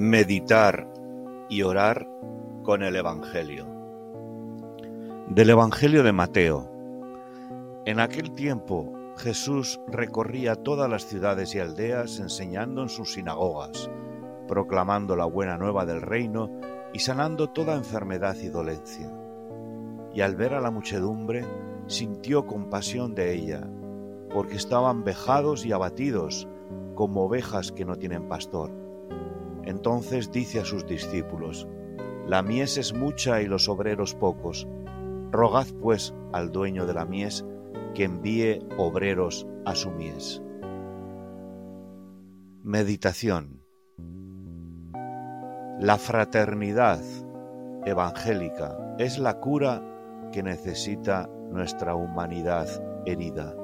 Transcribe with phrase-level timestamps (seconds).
[0.00, 0.86] Meditar
[1.48, 2.08] y orar
[2.62, 3.66] con el Evangelio.
[5.26, 6.70] Del Evangelio de Mateo.
[7.84, 13.90] En aquel tiempo Jesús recorría todas las ciudades y aldeas enseñando en sus sinagogas,
[14.46, 16.48] proclamando la buena nueva del reino
[16.92, 19.12] y sanando toda enfermedad y dolencia.
[20.14, 21.44] Y al ver a la muchedumbre,
[21.88, 23.68] sintió compasión de ella,
[24.32, 26.46] porque estaban vejados y abatidos
[26.94, 28.70] como ovejas que no tienen pastor
[29.68, 31.68] entonces dice a sus discípulos,
[32.26, 34.66] La mies es mucha y los obreros pocos.
[35.30, 37.44] Rogad pues al dueño de la mies
[37.94, 40.42] que envíe obreros a su mies.
[42.62, 43.62] Meditación
[45.80, 47.00] La fraternidad
[47.84, 49.82] evangélica es la cura
[50.32, 52.68] que necesita nuestra humanidad
[53.06, 53.54] herida.